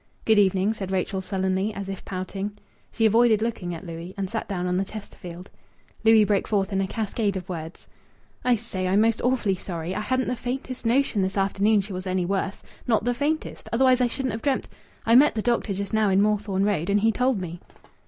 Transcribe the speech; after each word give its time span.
"Good 0.25 0.39
evening," 0.39 0.73
said 0.73 0.89
Rachel 0.91 1.21
sullenly, 1.21 1.75
as 1.75 1.87
if 1.87 2.03
pouting. 2.03 2.57
She 2.91 3.05
avoided 3.05 3.39
looking 3.43 3.75
at 3.75 3.85
Louis, 3.85 4.15
and 4.17 4.27
sat 4.31 4.47
down 4.49 4.65
on 4.65 4.77
the 4.77 4.83
Chesterfield. 4.83 5.51
Louis 6.03 6.23
broke 6.23 6.47
forth 6.47 6.73
in 6.73 6.81
a 6.81 6.87
cascade 6.87 7.37
of 7.37 7.47
words 7.47 7.85
"I 8.43 8.55
say, 8.55 8.87
I'm 8.87 8.99
most 8.99 9.21
awfully 9.21 9.53
sorry. 9.53 9.93
I 9.93 9.99
hadn't 10.01 10.27
the 10.29 10.35
faintest 10.35 10.87
notion 10.87 11.21
this 11.21 11.37
afternoon 11.37 11.81
she 11.81 11.93
was 11.93 12.07
any 12.07 12.25
worse 12.25 12.63
not 12.87 13.03
the 13.05 13.13
faintest. 13.13 13.69
Otherwise 13.71 14.01
I 14.01 14.07
shouldn't 14.07 14.31
have 14.33 14.41
dreamt 14.41 14.67
I 15.05 15.13
met 15.13 15.35
the 15.35 15.43
doctor 15.43 15.71
just 15.71 15.93
now 15.93 16.09
in 16.09 16.19
Moorthorne 16.19 16.65
Road, 16.65 16.89
and 16.89 17.01
he 17.01 17.11
told 17.11 17.39
me." 17.39 17.59